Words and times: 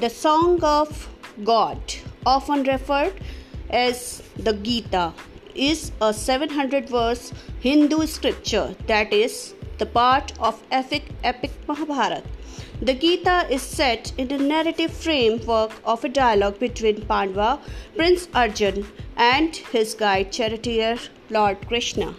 The 0.00 0.10
Song 0.10 0.60
of 0.64 1.08
God, 1.44 1.78
often 2.26 2.64
referred 2.64 3.14
as 3.70 4.24
the 4.36 4.52
Gita, 4.52 5.12
is 5.54 5.92
a 6.00 6.12
700 6.12 6.88
verse 6.88 7.32
Hindu 7.60 8.06
scripture 8.06 8.74
that 8.88 9.12
is 9.12 9.54
the 9.78 9.86
part 9.86 10.32
of 10.40 10.60
epic, 10.72 11.04
epic 11.22 11.52
Mahabharata. 11.68 12.24
The 12.82 12.94
Gita 12.94 13.46
is 13.48 13.62
set 13.62 14.12
in 14.18 14.26
the 14.26 14.38
narrative 14.38 14.90
framework 14.92 15.70
of 15.84 16.02
a 16.02 16.08
dialogue 16.08 16.58
between 16.58 17.06
Pandava, 17.06 17.60
Prince 17.94 18.26
Arjun, 18.34 18.88
and 19.16 19.54
his 19.54 19.94
guide 19.94 20.32
charioteer 20.32 20.98
Lord 21.30 21.68
Krishna. 21.68 22.16